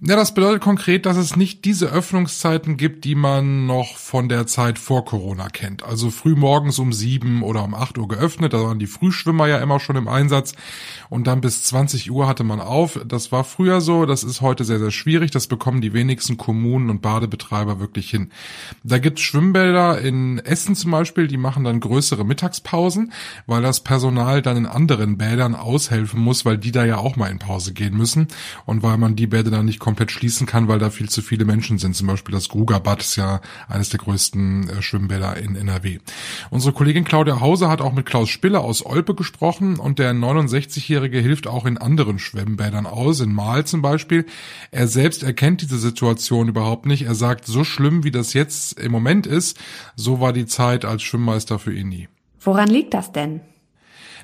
Ja, 0.00 0.14
das 0.14 0.32
bedeutet 0.32 0.62
konkret, 0.62 1.06
dass 1.06 1.16
es 1.16 1.34
nicht 1.34 1.64
diese 1.64 1.86
Öffnungszeiten 1.86 2.76
gibt, 2.76 3.04
die 3.04 3.16
man 3.16 3.66
noch 3.66 3.96
von 3.96 4.28
der 4.28 4.46
Zeit 4.46 4.78
vor 4.78 5.04
Corona 5.04 5.48
kennt. 5.48 5.82
Also 5.82 6.10
früh 6.10 6.36
morgens 6.36 6.78
um 6.78 6.92
sieben 6.92 7.42
oder 7.42 7.64
um 7.64 7.74
acht 7.74 7.98
Uhr 7.98 8.06
geöffnet, 8.06 8.52
da 8.52 8.62
waren 8.62 8.78
die 8.78 8.86
Frühschwimmer 8.86 9.48
ja 9.48 9.58
immer 9.58 9.80
schon 9.80 9.96
im 9.96 10.06
Einsatz 10.06 10.54
und 11.10 11.26
dann 11.26 11.40
bis 11.40 11.64
20 11.64 12.12
Uhr 12.12 12.28
hatte 12.28 12.44
man 12.44 12.60
auf. 12.60 13.00
Das 13.08 13.32
war 13.32 13.42
früher 13.42 13.80
so, 13.80 14.06
das 14.06 14.22
ist 14.22 14.40
heute 14.40 14.62
sehr, 14.62 14.78
sehr 14.78 14.92
schwierig. 14.92 15.32
Das 15.32 15.48
bekommen 15.48 15.80
die 15.80 15.92
wenigsten 15.92 16.36
Kommunen 16.36 16.90
und 16.90 17.02
Badebetreiber 17.02 17.80
wirklich 17.80 18.08
hin. 18.08 18.30
Da 18.84 18.98
gibt 18.98 19.18
es 19.18 19.24
Schwimmbäder 19.24 20.00
in 20.00 20.38
Essen 20.38 20.76
zum 20.76 20.92
Beispiel, 20.92 21.26
die 21.26 21.38
machen 21.38 21.64
dann 21.64 21.80
größere 21.80 22.24
Mittagspausen, 22.24 23.12
weil 23.48 23.62
das 23.62 23.80
Personal 23.80 24.42
dann 24.42 24.58
in 24.58 24.66
anderen 24.66 25.18
Bädern 25.18 25.56
aushelfen 25.56 26.20
muss, 26.20 26.44
weil 26.44 26.56
die 26.56 26.70
da 26.70 26.84
ja 26.84 26.98
auch 26.98 27.16
mal 27.16 27.32
in 27.32 27.40
Pause 27.40 27.72
gehen 27.72 27.96
müssen 27.96 28.28
und 28.64 28.84
weil 28.84 28.96
man 28.96 29.16
die 29.16 29.26
Bäder 29.26 29.50
dann 29.50 29.66
nicht 29.66 29.87
komplett 29.88 30.10
schließen 30.10 30.46
kann, 30.46 30.68
weil 30.68 30.78
da 30.78 30.90
viel 30.90 31.08
zu 31.08 31.22
viele 31.22 31.46
Menschen 31.46 31.78
sind. 31.78 31.96
Zum 31.96 32.08
Beispiel 32.08 32.34
das 32.34 32.50
Grugerbad 32.50 33.00
ist 33.00 33.16
ja 33.16 33.40
eines 33.68 33.88
der 33.88 33.98
größten 34.00 34.68
äh, 34.68 34.82
Schwimmbäder 34.82 35.38
in 35.38 35.56
NRW. 35.56 36.00
Unsere 36.50 36.74
Kollegin 36.74 37.04
Claudia 37.04 37.40
Hauser 37.40 37.70
hat 37.70 37.80
auch 37.80 37.94
mit 37.94 38.04
Klaus 38.04 38.28
Spiller 38.28 38.60
aus 38.60 38.84
Olpe 38.84 39.14
gesprochen 39.14 39.78
und 39.78 39.98
der 39.98 40.12
69-Jährige 40.12 41.20
hilft 41.20 41.46
auch 41.46 41.64
in 41.64 41.78
anderen 41.78 42.18
Schwimmbädern 42.18 42.84
aus, 42.84 43.20
in 43.20 43.32
Mahl 43.32 43.64
zum 43.64 43.80
Beispiel. 43.80 44.26
Er 44.72 44.88
selbst 44.88 45.22
erkennt 45.22 45.62
diese 45.62 45.78
Situation 45.78 46.48
überhaupt 46.48 46.84
nicht. 46.84 47.06
Er 47.06 47.14
sagt, 47.14 47.46
so 47.46 47.64
schlimm 47.64 48.04
wie 48.04 48.10
das 48.10 48.34
jetzt 48.34 48.78
im 48.78 48.92
Moment 48.92 49.26
ist, 49.26 49.58
so 49.96 50.20
war 50.20 50.34
die 50.34 50.44
Zeit 50.44 50.84
als 50.84 51.02
Schwimmmeister 51.02 51.58
für 51.58 51.72
ihn 51.72 51.88
nie. 51.88 52.08
Woran 52.40 52.68
liegt 52.68 52.92
das 52.92 53.10
denn? 53.10 53.40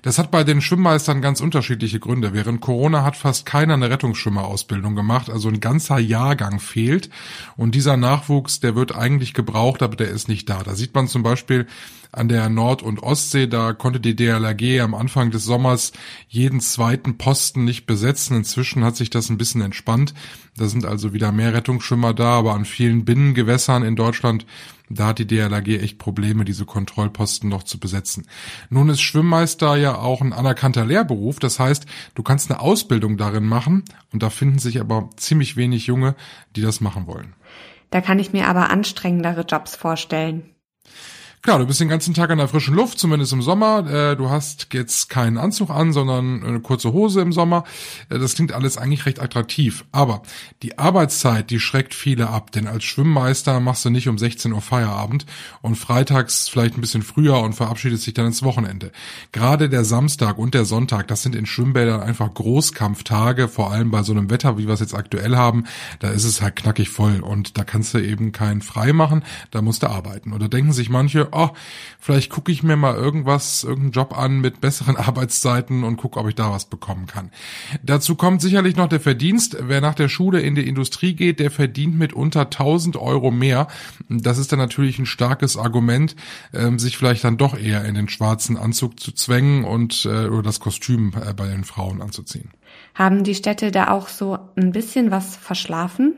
Das 0.03 0.19
hat 0.19 0.31
bei 0.31 0.45
den 0.45 0.61
Schwimmmeistern 0.61 1.23
ganz 1.23 1.41
unterschiedliche 1.41 2.01
Gründe. 2.01 2.33
Während 2.33 2.61
Corona 2.61 3.05
hat 3.05 3.17
fast 3.17 3.47
keiner 3.47 3.75
eine 3.75 3.91
Rettungsschwimmerausbildung 3.91 4.95
gemacht, 4.95 5.31
also 5.31 5.49
ein 5.49 5.61
ganzer 5.61 5.99
Jahrgang 5.99 6.61
fehlt. 6.61 7.11
Und 7.57 7.75
dieser 7.75 7.97
Nachwuchs, 7.97 8.61
der 8.61 8.75
wird 8.75 8.95
eigentlich 8.95 9.35
gebraucht, 9.35 9.83
aber 9.83 9.97
der 9.97 10.09
ist 10.09 10.29
nicht 10.29 10.49
da. 10.49 10.63
Da 10.63 10.75
sieht 10.75 10.95
man 10.95 11.09
zum 11.09 11.23
Beispiel 11.23 11.67
an 12.13 12.29
der 12.29 12.49
Nord- 12.49 12.83
und 12.83 13.03
Ostsee, 13.03 13.49
da 13.49 13.73
konnte 13.73 13.99
die 13.99 14.15
DLRG 14.15 14.81
am 14.81 14.95
Anfang 14.95 15.31
des 15.31 15.45
Sommers 15.45 15.93
jeden 16.29 16.61
zweiten 16.61 17.19
Posten 17.19 17.65
nicht 17.65 17.87
besetzen. 17.87 18.37
Inzwischen 18.37 18.85
hat 18.85 18.97
sich 18.97 19.11
das 19.11 19.31
ein 19.31 19.39
bisschen 19.39 19.63
entspannt. 19.63 20.15
Da 20.57 20.69
sind 20.69 20.85
also 20.85 21.13
wieder 21.13 21.33
mehr 21.33 21.53
Rettungsschwimmer 21.53 22.15
da, 22.15 22.39
aber 22.39 22.55
an 22.55 22.65
vielen 22.65 23.05
Binnengewässern 23.05 23.83
in 23.83 23.97
Deutschland 23.97 24.47
da 24.91 25.09
hat 25.09 25.19
die 25.19 25.27
DLRG 25.27 25.81
echt 25.81 25.99
Probleme, 25.99 26.45
diese 26.45 26.67
Kontrollposten 26.67 27.49
noch 27.49 27.63
zu 27.63 27.79
besetzen. 27.79 28.27
Nun 28.69 28.91
ist 28.91 29.01
Schwimmmeister 29.01 29.77
ja 29.77 29.97
auch 29.97 30.21
ein 30.21 30.33
anerkannter 30.33 30.85
Lehrberuf. 30.85 31.39
Das 31.39 31.59
heißt, 31.59 31.87
du 32.15 32.23
kannst 32.23 32.51
eine 32.51 32.61
Ausbildung 32.61 33.17
darin 33.17 33.45
machen 33.45 33.85
und 34.13 34.23
da 34.23 34.31
finden 34.31 34.59
sich 34.59 34.81
aber 34.81 35.09
ziemlich 35.17 35.57
wenig 35.57 35.87
Junge, 35.87 36.15
die 36.55 36.61
das 36.61 36.81
machen 36.81 37.07
wollen. 37.07 37.35
Da 37.91 38.01
kann 38.01 38.19
ich 38.19 38.33
mir 38.33 38.49
aber 38.49 38.71
anstrengendere 38.71 39.43
Jobs 39.43 39.77
vorstellen. 39.77 40.51
Klar, 41.45 41.59
du 41.59 41.67
bist 41.67 41.79
den 41.79 41.91
ganzen 41.91 42.15
Tag 42.15 42.31
in 42.31 42.39
der 42.39 42.49
frischen 42.49 42.75
Luft, 42.75 42.99
zumindest 42.99 43.35
im 43.35 43.43
Sommer. 43.43 43.87
Äh, 43.87 44.17
du 44.17 44.31
hast 44.31 44.69
jetzt 44.73 45.11
keinen 45.11 45.37
Anzug 45.37 45.69
an, 45.69 45.93
sondern 45.93 46.43
eine 46.43 46.61
kurze 46.61 46.95
Hose 46.95 47.21
im 47.21 47.33
Sommer. 47.35 47.65
Äh, 48.09 48.19
das 48.19 48.35
klingt 48.35 48.53
alles 48.53 48.79
eigentlich 48.79 49.05
recht 49.05 49.21
attraktiv. 49.21 49.85
Aber 49.93 50.23
die 50.63 50.79
Arbeitszeit, 50.79 51.51
die 51.51 51.61
schreckt 51.61 51.93
viele 51.93 52.31
ab. 52.31 52.51
Denn 52.53 52.67
als 52.67 52.85
Schwimmmeister 52.85 53.61
machst 53.61 53.85
du 53.85 53.91
nicht 53.91 54.09
um 54.09 54.17
16 54.17 54.55
Uhr 54.55 54.63
Feierabend 54.63 55.27
und 55.61 55.75
freitags 55.75 56.49
vielleicht 56.49 56.79
ein 56.79 56.81
bisschen 56.81 57.03
früher 57.03 57.39
und 57.41 57.53
verabschiedest 57.53 58.07
dich 58.07 58.15
dann 58.15 58.25
ins 58.25 58.43
Wochenende. 58.43 58.91
Gerade 59.33 59.69
der 59.69 59.85
Samstag 59.85 60.39
und 60.39 60.55
der 60.55 60.65
Sonntag, 60.65 61.09
das 61.09 61.21
sind 61.21 61.37
in 61.37 61.45
Schwimmbädern 61.45 62.01
einfach 62.01 62.33
Großkampftage, 62.33 63.49
vor 63.49 63.71
allem 63.71 63.91
bei 63.91 64.03
so 64.03 64.13
einem 64.13 64.31
Wetter, 64.31 64.57
wie 64.57 64.67
wir 64.67 64.73
es 64.73 64.81
jetzt 64.81 64.95
aktuell 64.95 65.37
haben. 65.37 65.65
Da 65.99 66.09
ist 66.09 66.25
es 66.25 66.41
halt 66.41 66.57
knackig 66.57 66.89
voll 66.89 67.21
und 67.21 67.59
da 67.59 67.65
kannst 67.65 67.93
du 67.93 67.99
eben 67.99 68.33
keinen 68.33 68.63
frei 68.63 68.95
machen, 68.95 69.23
da 69.51 69.61
musst 69.61 69.83
du 69.83 69.89
arbeiten. 69.89 70.33
Und 70.33 70.43
da 70.43 70.49
denken 70.49 70.73
sich 70.73 70.89
manche, 70.89 71.34
oh, 71.35 71.51
vielleicht 71.99 72.31
gucke 72.31 72.53
ich 72.53 72.63
mir 72.63 72.77
mal 72.77 72.95
irgendwas, 72.95 73.65
irgendeinen 73.65 73.93
Job 73.93 74.17
an 74.17 74.41
mit 74.41 74.61
besseren 74.61 74.97
Arbeitszeiten 74.97 75.85
und 75.85 75.97
gucke, 75.97 76.19
ob 76.19 76.29
ich 76.29 76.35
da 76.35 76.51
was 76.51 76.67
bekommen 76.67 77.07
kann. 77.07 77.31
Dazu 77.83 78.15
kommt 78.15 78.41
sicherlich 78.41 78.77
noch 78.77 78.89
der 78.89 79.01
Verdienst. 79.01 79.57
Wer 79.61 79.81
nach 79.81 79.95
der 79.95 80.09
Schule 80.09 80.41
in 80.41 80.55
die 80.55 80.67
Industrie 80.67 81.15
geht, 81.15 81.41
der 81.41 81.51
verdient 81.51 81.99
mit 81.99 82.13
unter 82.13 82.43
1000 82.43 82.97
Euro 82.97 83.31
mehr. 83.31 83.69
Das 84.09 84.39
ist 84.39 84.53
dann 84.53 84.59
natürlich 84.59 84.99
ein 84.99 85.07
starkes 85.07 85.57
Argument, 85.57 86.17
ähm, 86.53 86.79
sich 86.79 86.97
vielleicht 86.97 87.25
dann 87.25 87.37
doch 87.37 87.57
eher 87.59 87.85
in 87.85 87.95
den 87.95 88.09
schwarzen 88.09 88.57
Anzug 88.57 89.01
zu 89.01 89.13
zwängen 89.13 89.65
und 89.65 90.05
äh, 90.05 90.27
oder 90.27 90.43
das 90.43 90.61
Kostüm 90.61 91.13
äh, 91.15 91.33
bei 91.35 91.49
den 91.49 91.65
Frauen 91.65 92.01
anzuziehen. 92.01 92.51
Haben 92.95 93.25
die 93.25 93.35
Städte 93.35 93.71
da 93.71 93.89
auch 93.89 94.09
so 94.09 94.39
ein 94.57 94.73
bisschen 94.73 95.11
was 95.11 95.37
verschlafen? 95.37 96.15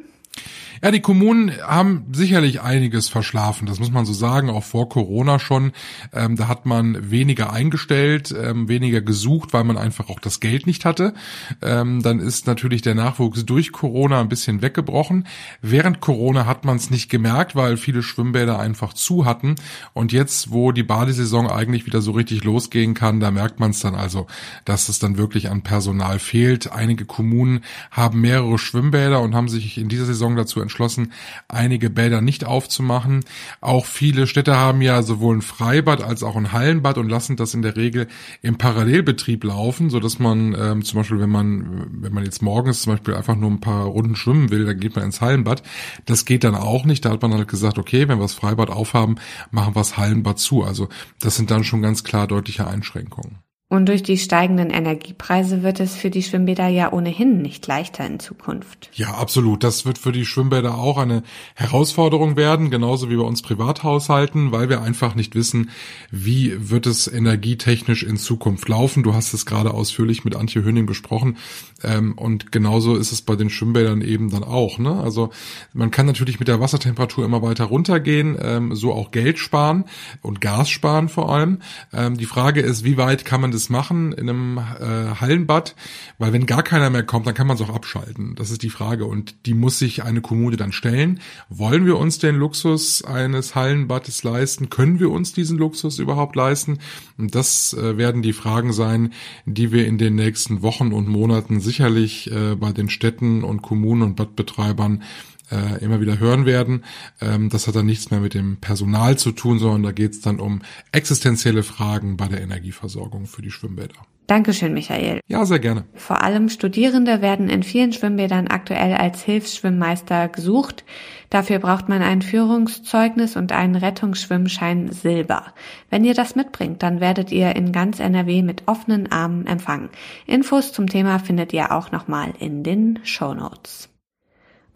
Ja, 0.82 0.90
die 0.90 1.00
Kommunen 1.00 1.52
haben 1.62 2.06
sicherlich 2.12 2.60
einiges 2.60 3.08
verschlafen, 3.08 3.66
das 3.66 3.78
muss 3.78 3.90
man 3.90 4.04
so 4.04 4.12
sagen, 4.12 4.50
auch 4.50 4.64
vor 4.64 4.88
Corona 4.88 5.38
schon. 5.38 5.72
Ähm, 6.12 6.36
da 6.36 6.48
hat 6.48 6.66
man 6.66 7.10
weniger 7.10 7.52
eingestellt, 7.52 8.34
ähm, 8.38 8.68
weniger 8.68 9.00
gesucht, 9.00 9.52
weil 9.52 9.64
man 9.64 9.78
einfach 9.78 10.10
auch 10.10 10.20
das 10.20 10.40
Geld 10.40 10.66
nicht 10.66 10.84
hatte. 10.84 11.14
Ähm, 11.62 12.02
dann 12.02 12.20
ist 12.20 12.46
natürlich 12.46 12.82
der 12.82 12.94
Nachwuchs 12.94 13.46
durch 13.46 13.72
Corona 13.72 14.20
ein 14.20 14.28
bisschen 14.28 14.60
weggebrochen. 14.60 15.26
Während 15.62 16.00
Corona 16.00 16.46
hat 16.46 16.64
man 16.64 16.76
es 16.76 16.90
nicht 16.90 17.08
gemerkt, 17.08 17.56
weil 17.56 17.76
viele 17.76 18.02
Schwimmbäder 18.02 18.58
einfach 18.58 18.92
zu 18.92 19.24
hatten. 19.24 19.54
Und 19.94 20.12
jetzt, 20.12 20.50
wo 20.50 20.72
die 20.72 20.82
Badesaison 20.82 21.48
eigentlich 21.48 21.86
wieder 21.86 22.02
so 22.02 22.12
richtig 22.12 22.44
losgehen 22.44 22.94
kann, 22.94 23.20
da 23.20 23.30
merkt 23.30 23.60
man 23.60 23.70
es 23.70 23.80
dann 23.80 23.94
also, 23.94 24.26
dass 24.64 24.88
es 24.88 24.98
dann 24.98 25.16
wirklich 25.16 25.50
an 25.50 25.62
Personal 25.62 26.18
fehlt. 26.18 26.70
Einige 26.70 27.06
Kommunen 27.06 27.64
haben 27.90 28.20
mehrere 28.20 28.58
Schwimmbäder 28.58 29.20
und 29.20 29.34
haben 29.34 29.48
sich 29.48 29.78
in 29.78 29.88
dieser 29.88 30.06
Saison 30.06 30.36
dazu 30.36 30.60
entschlossen, 30.66 31.12
einige 31.48 31.90
Bäder 31.90 32.20
nicht 32.20 32.44
aufzumachen. 32.44 33.24
Auch 33.60 33.86
viele 33.86 34.26
Städte 34.26 34.56
haben 34.56 34.82
ja 34.82 35.02
sowohl 35.02 35.36
ein 35.36 35.42
Freibad 35.42 36.02
als 36.02 36.22
auch 36.22 36.36
ein 36.36 36.52
Hallenbad 36.52 36.98
und 36.98 37.08
lassen 37.08 37.36
das 37.36 37.54
in 37.54 37.62
der 37.62 37.76
Regel 37.76 38.08
im 38.42 38.58
Parallelbetrieb 38.58 39.44
laufen, 39.44 39.90
so 39.90 40.00
dass 40.00 40.18
man 40.18 40.54
ähm, 40.58 40.84
zum 40.84 41.00
Beispiel, 41.00 41.20
wenn 41.20 41.30
man, 41.30 41.86
wenn 42.02 42.12
man 42.12 42.24
jetzt 42.24 42.42
morgens 42.42 42.82
zum 42.82 42.94
Beispiel 42.94 43.14
einfach 43.14 43.36
nur 43.36 43.50
ein 43.50 43.60
paar 43.60 43.86
Runden 43.86 44.16
schwimmen 44.16 44.50
will, 44.50 44.66
dann 44.66 44.78
geht 44.80 44.96
man 44.96 45.04
ins 45.04 45.20
Hallenbad. 45.20 45.62
Das 46.04 46.24
geht 46.24 46.44
dann 46.44 46.54
auch 46.54 46.84
nicht. 46.84 47.04
Da 47.04 47.10
hat 47.10 47.22
man 47.22 47.32
halt 47.34 47.48
gesagt, 47.48 47.78
okay, 47.78 48.08
wenn 48.08 48.18
wir 48.18 48.24
das 48.24 48.34
Freibad 48.34 48.70
aufhaben, 48.70 49.16
machen 49.50 49.74
wir 49.74 49.80
das 49.80 49.96
Hallenbad 49.96 50.38
zu. 50.38 50.62
Also 50.62 50.88
das 51.20 51.36
sind 51.36 51.50
dann 51.50 51.64
schon 51.64 51.82
ganz 51.82 52.04
klar 52.04 52.26
deutliche 52.26 52.66
Einschränkungen. 52.66 53.45
Und 53.68 53.88
durch 53.88 54.04
die 54.04 54.16
steigenden 54.16 54.70
Energiepreise 54.70 55.64
wird 55.64 55.80
es 55.80 55.96
für 55.96 56.08
die 56.08 56.22
Schwimmbäder 56.22 56.68
ja 56.68 56.92
ohnehin 56.92 57.42
nicht 57.42 57.66
leichter 57.66 58.06
in 58.06 58.20
Zukunft. 58.20 58.88
Ja, 58.92 59.14
absolut. 59.14 59.64
Das 59.64 59.84
wird 59.84 59.98
für 59.98 60.12
die 60.12 60.24
Schwimmbäder 60.24 60.78
auch 60.78 60.98
eine 60.98 61.24
Herausforderung 61.56 62.36
werden, 62.36 62.70
genauso 62.70 63.10
wie 63.10 63.16
bei 63.16 63.24
uns 63.24 63.42
Privathaushalten, 63.42 64.52
weil 64.52 64.68
wir 64.68 64.82
einfach 64.82 65.16
nicht 65.16 65.34
wissen, 65.34 65.70
wie 66.12 66.70
wird 66.70 66.86
es 66.86 67.08
energietechnisch 67.08 68.04
in 68.04 68.18
Zukunft 68.18 68.68
laufen. 68.68 69.02
Du 69.02 69.14
hast 69.14 69.34
es 69.34 69.46
gerade 69.46 69.74
ausführlich 69.74 70.24
mit 70.24 70.36
Antje 70.36 70.62
Höning 70.62 70.86
besprochen. 70.86 71.36
Ähm, 71.82 72.16
und 72.16 72.52
genauso 72.52 72.94
ist 72.94 73.10
es 73.10 73.20
bei 73.20 73.34
den 73.34 73.50
Schwimmbädern 73.50 74.00
eben 74.00 74.30
dann 74.30 74.44
auch. 74.44 74.78
Ne? 74.78 74.92
Also 75.00 75.30
man 75.72 75.90
kann 75.90 76.06
natürlich 76.06 76.38
mit 76.38 76.46
der 76.46 76.60
Wassertemperatur 76.60 77.24
immer 77.24 77.42
weiter 77.42 77.64
runtergehen, 77.64 78.38
ähm, 78.40 78.76
so 78.76 78.92
auch 78.92 79.10
Geld 79.10 79.40
sparen 79.40 79.86
und 80.22 80.40
Gas 80.40 80.70
sparen 80.70 81.08
vor 81.08 81.34
allem. 81.34 81.58
Ähm, 81.92 82.16
die 82.16 82.26
Frage 82.26 82.60
ist, 82.60 82.84
wie 82.84 82.96
weit 82.96 83.24
kann 83.24 83.40
man 83.40 83.55
das 83.56 83.70
machen 83.70 84.12
in 84.12 84.28
einem 84.28 84.58
äh, 84.58 85.20
Hallenbad, 85.20 85.74
weil 86.18 86.32
wenn 86.32 86.46
gar 86.46 86.62
keiner 86.62 86.90
mehr 86.90 87.02
kommt, 87.02 87.26
dann 87.26 87.34
kann 87.34 87.46
man 87.46 87.56
es 87.56 87.62
auch 87.62 87.74
abschalten. 87.74 88.34
Das 88.36 88.50
ist 88.50 88.62
die 88.62 88.70
Frage 88.70 89.06
und 89.06 89.46
die 89.46 89.54
muss 89.54 89.78
sich 89.78 90.04
eine 90.04 90.20
Kommune 90.20 90.56
dann 90.56 90.72
stellen. 90.72 91.20
Wollen 91.48 91.86
wir 91.86 91.96
uns 91.98 92.18
den 92.18 92.36
Luxus 92.36 93.02
eines 93.02 93.54
Hallenbades 93.54 94.22
leisten? 94.22 94.70
Können 94.70 95.00
wir 95.00 95.10
uns 95.10 95.32
diesen 95.32 95.58
Luxus 95.58 95.98
überhaupt 95.98 96.36
leisten? 96.36 96.78
Und 97.18 97.34
das 97.34 97.72
äh, 97.74 97.96
werden 97.96 98.22
die 98.22 98.32
Fragen 98.32 98.72
sein, 98.72 99.12
die 99.46 99.72
wir 99.72 99.86
in 99.86 99.98
den 99.98 100.14
nächsten 100.14 100.62
Wochen 100.62 100.92
und 100.92 101.08
Monaten 101.08 101.60
sicherlich 101.60 102.30
äh, 102.30 102.54
bei 102.54 102.72
den 102.72 102.90
Städten 102.90 103.42
und 103.42 103.62
Kommunen 103.62 104.02
und 104.02 104.16
Badbetreibern 104.16 105.02
äh, 105.50 105.82
immer 105.82 106.00
wieder 106.00 106.18
hören 106.18 106.46
werden. 106.46 106.84
Ähm, 107.20 107.48
das 107.48 107.66
hat 107.66 107.76
dann 107.76 107.86
nichts 107.86 108.10
mehr 108.10 108.20
mit 108.20 108.34
dem 108.34 108.58
Personal 108.58 109.18
zu 109.18 109.32
tun, 109.32 109.58
sondern 109.58 109.82
da 109.82 109.92
geht 109.92 110.12
es 110.12 110.20
dann 110.20 110.40
um 110.40 110.62
existenzielle 110.92 111.62
Fragen 111.62 112.16
bei 112.16 112.28
der 112.28 112.40
Energieversorgung 112.40 113.26
für 113.26 113.42
die 113.42 113.50
Schwimmbäder. 113.50 113.96
Dankeschön, 114.26 114.74
Michael. 114.74 115.20
Ja, 115.28 115.44
sehr 115.44 115.60
gerne. 115.60 115.84
Vor 115.94 116.20
allem 116.22 116.48
Studierende 116.48 117.22
werden 117.22 117.48
in 117.48 117.62
vielen 117.62 117.92
Schwimmbädern 117.92 118.48
aktuell 118.48 118.94
als 118.94 119.22
Hilfsschwimmmeister 119.22 120.28
gesucht. 120.28 120.84
Dafür 121.30 121.60
braucht 121.60 121.88
man 121.88 122.02
ein 122.02 122.22
Führungszeugnis 122.22 123.36
und 123.36 123.52
einen 123.52 123.76
Rettungsschwimmschein 123.76 124.90
Silber. 124.90 125.54
Wenn 125.90 126.04
ihr 126.04 126.14
das 126.14 126.34
mitbringt, 126.34 126.82
dann 126.82 127.00
werdet 127.00 127.30
ihr 127.30 127.54
in 127.54 127.70
ganz 127.70 128.00
NRW 128.00 128.42
mit 128.42 128.64
offenen 128.66 129.12
Armen 129.12 129.46
empfangen. 129.46 129.90
Infos 130.26 130.72
zum 130.72 130.88
Thema 130.88 131.20
findet 131.20 131.52
ihr 131.52 131.70
auch 131.70 131.92
nochmal 131.92 132.32
in 132.40 132.64
den 132.64 132.98
Show 133.04 133.32
Notes. 133.32 133.88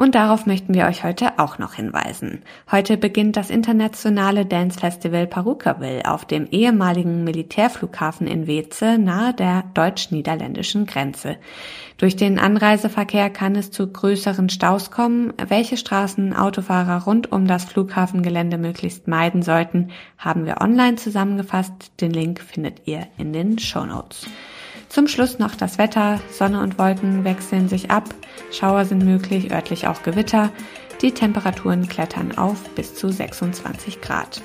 Und 0.01 0.15
darauf 0.15 0.47
möchten 0.47 0.73
wir 0.73 0.87
euch 0.87 1.05
heute 1.05 1.39
auch 1.39 1.59
noch 1.59 1.75
hinweisen. 1.75 2.41
Heute 2.71 2.97
beginnt 2.97 3.37
das 3.37 3.51
internationale 3.51 4.47
Dance 4.47 4.81
Festival 4.81 5.27
Perukaville 5.27 6.11
auf 6.11 6.25
dem 6.25 6.47
ehemaligen 6.47 7.23
Militärflughafen 7.23 8.27
in 8.27 8.47
Weze 8.47 8.97
nahe 8.97 9.35
der 9.35 9.65
deutsch-niederländischen 9.75 10.87
Grenze. 10.87 11.37
Durch 11.99 12.17
den 12.17 12.39
Anreiseverkehr 12.39 13.29
kann 13.29 13.55
es 13.55 13.73
zu 13.73 13.89
größeren 13.89 14.49
Staus 14.49 14.91
kommen. 14.91 15.35
Welche 15.37 15.77
Straßen 15.77 16.35
Autofahrer 16.35 17.05
rund 17.05 17.31
um 17.31 17.47
das 17.47 17.67
Flughafengelände 17.67 18.57
möglichst 18.57 19.07
meiden 19.07 19.43
sollten, 19.43 19.91
haben 20.17 20.47
wir 20.47 20.63
online 20.63 20.97
zusammengefasst. 20.97 21.93
Den 22.01 22.13
Link 22.13 22.41
findet 22.41 22.87
ihr 22.87 23.07
in 23.19 23.35
den 23.35 23.59
Show 23.59 23.85
Notes. 23.85 24.27
Zum 24.91 25.07
Schluss 25.07 25.39
noch 25.39 25.55
das 25.55 25.79
Wetter. 25.79 26.21
Sonne 26.33 26.61
und 26.61 26.77
Wolken 26.77 27.23
wechseln 27.23 27.69
sich 27.69 27.93
ab. 27.93 28.13
Schauer 28.51 28.85
sind 28.85 29.05
möglich, 29.05 29.53
örtlich 29.53 29.87
auch 29.87 30.03
Gewitter. 30.03 30.51
Die 31.01 31.13
Temperaturen 31.13 31.89
klettern 31.89 32.37
auf 32.37 32.69
bis 32.75 32.97
zu 32.97 33.09
26 33.09 34.01
Grad. 34.01 34.43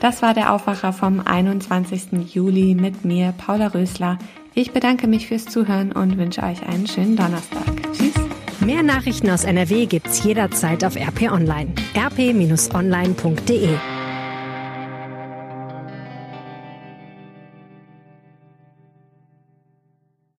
Das 0.00 0.22
war 0.22 0.32
der 0.32 0.54
Aufwacher 0.54 0.94
vom 0.94 1.20
21. 1.20 2.34
Juli 2.34 2.74
mit 2.74 3.04
mir, 3.04 3.34
Paula 3.36 3.66
Rösler. 3.68 4.18
Ich 4.54 4.72
bedanke 4.72 5.06
mich 5.06 5.28
fürs 5.28 5.44
Zuhören 5.44 5.92
und 5.92 6.16
wünsche 6.16 6.42
euch 6.42 6.66
einen 6.66 6.86
schönen 6.86 7.16
Donnerstag. 7.16 7.66
Tschüss. 7.92 8.14
Mehr 8.60 8.82
Nachrichten 8.82 9.28
aus 9.28 9.44
NRW 9.44 9.84
gibt's 9.84 10.24
jederzeit 10.24 10.82
auf 10.82 10.96
RP 10.96 11.30
Online. 11.30 11.74
rp-online.de 11.94 13.68